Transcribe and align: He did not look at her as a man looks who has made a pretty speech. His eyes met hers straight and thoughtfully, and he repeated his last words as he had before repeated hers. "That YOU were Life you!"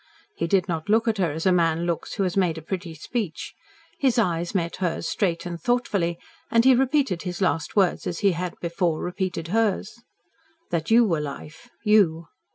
He 0.33 0.47
did 0.47 0.67
not 0.67 0.89
look 0.89 1.07
at 1.07 1.19
her 1.19 1.31
as 1.31 1.45
a 1.45 1.51
man 1.51 1.85
looks 1.85 2.15
who 2.15 2.23
has 2.23 2.35
made 2.35 2.57
a 2.57 2.61
pretty 2.63 2.95
speech. 2.95 3.53
His 3.99 4.17
eyes 4.17 4.55
met 4.55 4.77
hers 4.77 5.07
straight 5.07 5.45
and 5.45 5.61
thoughtfully, 5.61 6.17
and 6.49 6.65
he 6.65 6.73
repeated 6.73 7.21
his 7.21 7.39
last 7.39 7.75
words 7.75 8.07
as 8.07 8.21
he 8.21 8.31
had 8.31 8.55
before 8.61 8.99
repeated 9.03 9.49
hers. 9.49 10.01
"That 10.71 10.89
YOU 10.89 11.05
were 11.05 11.21
Life 11.21 11.69
you!" 11.83 12.29